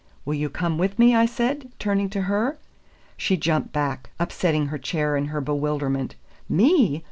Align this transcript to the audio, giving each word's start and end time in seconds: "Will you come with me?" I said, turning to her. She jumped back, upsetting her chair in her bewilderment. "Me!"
"Will 0.25 0.33
you 0.33 0.49
come 0.49 0.79
with 0.79 0.97
me?" 0.97 1.15
I 1.15 1.27
said, 1.27 1.71
turning 1.77 2.09
to 2.09 2.21
her. 2.23 2.57
She 3.17 3.37
jumped 3.37 3.71
back, 3.71 4.09
upsetting 4.19 4.69
her 4.69 4.79
chair 4.79 5.15
in 5.15 5.25
her 5.27 5.41
bewilderment. 5.41 6.15
"Me!" 6.49 6.99